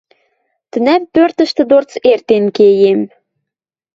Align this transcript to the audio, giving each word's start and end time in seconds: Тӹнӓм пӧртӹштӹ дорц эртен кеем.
Тӹнӓм 0.71 1.01
пӧртӹштӹ 1.13 1.63
дорц 1.69 1.91
эртен 2.11 2.45
кеем. 2.57 3.01